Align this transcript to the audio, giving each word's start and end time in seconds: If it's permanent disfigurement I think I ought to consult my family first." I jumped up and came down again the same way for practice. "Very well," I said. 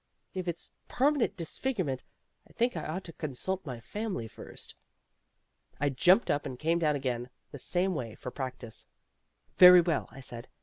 If 0.33 0.47
it's 0.47 0.71
permanent 0.87 1.37
disfigurement 1.37 2.03
I 2.49 2.53
think 2.53 2.75
I 2.75 2.85
ought 2.87 3.03
to 3.03 3.13
consult 3.13 3.63
my 3.67 3.79
family 3.79 4.27
first." 4.27 4.73
I 5.79 5.89
jumped 5.89 6.31
up 6.31 6.43
and 6.43 6.57
came 6.57 6.79
down 6.79 6.95
again 6.95 7.29
the 7.51 7.59
same 7.59 7.93
way 7.93 8.15
for 8.15 8.31
practice. 8.31 8.87
"Very 9.59 9.81
well," 9.81 10.09
I 10.09 10.21
said. 10.21 10.47